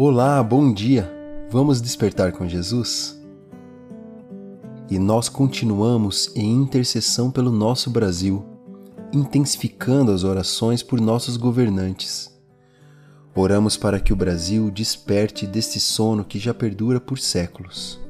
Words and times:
Olá, 0.00 0.40
bom 0.44 0.72
dia! 0.72 1.10
Vamos 1.50 1.80
despertar 1.80 2.30
com 2.30 2.46
Jesus? 2.46 3.20
E 4.88 4.96
nós 4.96 5.28
continuamos 5.28 6.30
em 6.36 6.52
intercessão 6.52 7.32
pelo 7.32 7.50
nosso 7.50 7.90
Brasil, 7.90 8.46
intensificando 9.12 10.12
as 10.12 10.22
orações 10.22 10.84
por 10.84 11.00
nossos 11.00 11.36
governantes. 11.36 12.32
Oramos 13.34 13.76
para 13.76 13.98
que 13.98 14.12
o 14.12 14.16
Brasil 14.16 14.70
desperte 14.70 15.48
deste 15.48 15.80
sono 15.80 16.24
que 16.24 16.38
já 16.38 16.54
perdura 16.54 17.00
por 17.00 17.18
séculos. 17.18 18.00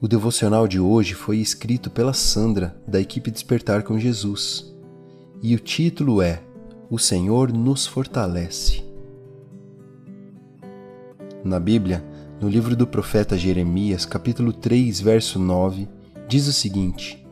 O 0.00 0.06
devocional 0.06 0.68
de 0.68 0.78
hoje 0.78 1.12
foi 1.12 1.38
escrito 1.38 1.90
pela 1.90 2.12
Sandra, 2.12 2.80
da 2.86 3.00
equipe 3.00 3.32
Despertar 3.32 3.82
com 3.82 3.98
Jesus, 3.98 4.72
e 5.42 5.56
o 5.56 5.58
título 5.58 6.22
é 6.22 6.40
O 6.88 7.00
Senhor 7.00 7.52
nos 7.52 7.84
fortalece. 7.84 8.91
Na 11.44 11.58
Bíblia, 11.58 12.04
no 12.40 12.48
livro 12.48 12.74
do 12.76 12.86
profeta 12.86 13.36
Jeremias, 13.36 14.04
capítulo 14.04 14.52
3, 14.52 15.00
verso 15.00 15.38
9, 15.38 15.88
diz 16.28 16.46
o 16.46 16.52
seguinte: 16.52 17.26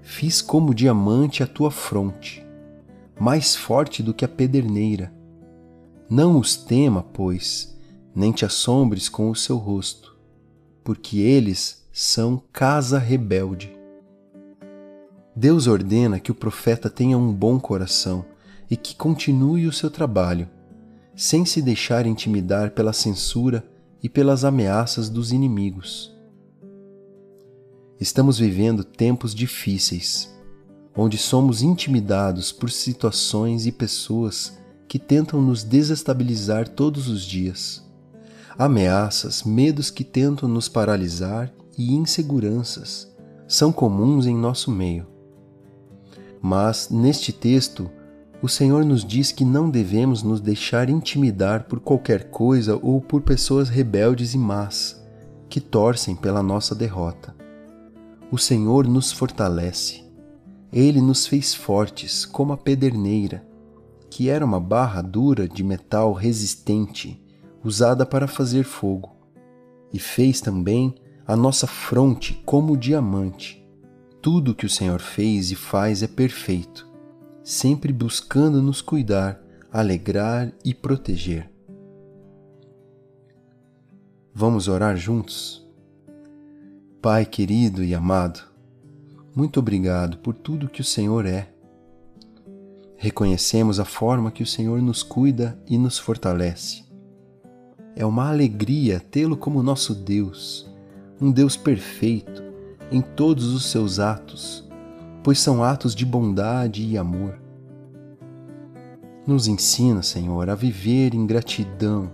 Fiz 0.00 0.42
como 0.42 0.74
diamante 0.74 1.42
a 1.42 1.46
tua 1.46 1.70
fronte, 1.70 2.44
mais 3.18 3.54
forte 3.54 4.02
do 4.02 4.12
que 4.14 4.24
a 4.24 4.28
pederneira. 4.28 5.12
Não 6.10 6.38
os 6.38 6.56
tema, 6.56 7.02
pois, 7.02 7.78
nem 8.14 8.32
te 8.32 8.44
assombres 8.44 9.08
com 9.08 9.30
o 9.30 9.36
seu 9.36 9.56
rosto 9.56 10.18
porque 10.88 11.18
eles 11.18 11.86
são 11.92 12.42
casa 12.50 12.98
rebelde. 12.98 13.70
Deus 15.36 15.66
ordena 15.66 16.18
que 16.18 16.32
o 16.32 16.34
profeta 16.34 16.88
tenha 16.88 17.18
um 17.18 17.30
bom 17.30 17.60
coração 17.60 18.24
e 18.70 18.74
que 18.74 18.96
continue 18.96 19.66
o 19.66 19.72
seu 19.72 19.90
trabalho, 19.90 20.48
sem 21.18 21.44
se 21.44 21.60
deixar 21.60 22.06
intimidar 22.06 22.70
pela 22.70 22.92
censura 22.92 23.68
e 24.00 24.08
pelas 24.08 24.44
ameaças 24.44 25.08
dos 25.08 25.32
inimigos. 25.32 26.14
Estamos 28.00 28.38
vivendo 28.38 28.84
tempos 28.84 29.34
difíceis, 29.34 30.32
onde 30.96 31.18
somos 31.18 31.60
intimidados 31.60 32.52
por 32.52 32.70
situações 32.70 33.66
e 33.66 33.72
pessoas 33.72 34.56
que 34.86 34.96
tentam 34.96 35.42
nos 35.42 35.64
desestabilizar 35.64 36.68
todos 36.68 37.08
os 37.08 37.24
dias 37.24 37.84
ameaças, 38.56 39.42
medos 39.42 39.90
que 39.90 40.04
tentam 40.04 40.48
nos 40.48 40.68
paralisar 40.68 41.52
e 41.76 41.94
inseguranças 41.94 43.08
são 43.46 43.72
comuns 43.72 44.26
em 44.26 44.36
nosso 44.36 44.70
meio. 44.70 45.06
Mas, 46.40 46.90
neste 46.90 47.32
texto, 47.32 47.90
o 48.40 48.48
Senhor 48.48 48.84
nos 48.84 49.04
diz 49.04 49.32
que 49.32 49.44
não 49.44 49.68
devemos 49.68 50.22
nos 50.22 50.40
deixar 50.40 50.88
intimidar 50.88 51.64
por 51.64 51.80
qualquer 51.80 52.30
coisa 52.30 52.78
ou 52.80 53.00
por 53.00 53.22
pessoas 53.22 53.68
rebeldes 53.68 54.32
e 54.32 54.38
más 54.38 55.04
que 55.48 55.60
torcem 55.60 56.14
pela 56.14 56.42
nossa 56.42 56.74
derrota. 56.74 57.34
O 58.30 58.38
Senhor 58.38 58.86
nos 58.86 59.10
fortalece. 59.10 60.04
Ele 60.72 61.00
nos 61.00 61.26
fez 61.26 61.54
fortes 61.54 62.26
como 62.26 62.52
a 62.52 62.56
pederneira, 62.56 63.44
que 64.10 64.28
era 64.28 64.44
uma 64.44 64.60
barra 64.60 65.02
dura 65.02 65.48
de 65.48 65.64
metal 65.64 66.12
resistente 66.12 67.20
usada 67.64 68.06
para 68.06 68.28
fazer 68.28 68.64
fogo, 68.64 69.16
e 69.92 69.98
fez 69.98 70.40
também 70.40 70.94
a 71.26 71.34
nossa 71.34 71.66
fronte 71.66 72.40
como 72.44 72.76
diamante. 72.76 73.66
Tudo 74.22 74.54
que 74.54 74.66
o 74.66 74.70
Senhor 74.70 75.00
fez 75.00 75.50
e 75.50 75.56
faz 75.56 76.02
é 76.02 76.06
perfeito, 76.06 76.87
sempre 77.48 77.94
buscando 77.94 78.60
nos 78.60 78.82
cuidar, 78.82 79.40
alegrar 79.72 80.52
e 80.62 80.74
proteger. 80.74 81.50
Vamos 84.34 84.68
orar 84.68 84.98
juntos? 84.98 85.66
Pai 87.00 87.24
querido 87.24 87.82
e 87.82 87.94
amado, 87.94 88.40
muito 89.34 89.60
obrigado 89.60 90.18
por 90.18 90.34
tudo 90.34 90.68
que 90.68 90.82
o 90.82 90.84
Senhor 90.84 91.24
é. 91.24 91.48
Reconhecemos 92.98 93.80
a 93.80 93.84
forma 93.86 94.30
que 94.30 94.42
o 94.42 94.46
Senhor 94.46 94.82
nos 94.82 95.02
cuida 95.02 95.58
e 95.66 95.78
nos 95.78 95.98
fortalece 95.98 96.86
é 97.98 98.06
uma 98.06 98.28
alegria 98.28 99.00
tê-lo 99.00 99.36
como 99.36 99.60
nosso 99.60 99.92
Deus, 99.92 100.70
um 101.20 101.32
Deus 101.32 101.56
perfeito 101.56 102.44
em 102.92 103.00
todos 103.00 103.46
os 103.52 103.64
seus 103.64 103.98
atos, 103.98 104.67
pois 105.22 105.38
são 105.38 105.62
atos 105.62 105.94
de 105.94 106.04
bondade 106.04 106.82
e 106.82 106.96
amor. 106.96 107.38
Nos 109.26 109.46
ensina, 109.46 110.02
Senhor, 110.02 110.48
a 110.48 110.54
viver 110.54 111.14
em 111.14 111.26
gratidão 111.26 112.10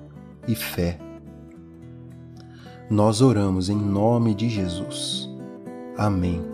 e 0.48 0.54
fé. 0.54 0.98
Nós 2.90 3.20
oramos 3.20 3.68
em 3.68 3.76
nome 3.76 4.34
de 4.34 4.48
Jesus. 4.48 5.30
Amém. 5.96 6.53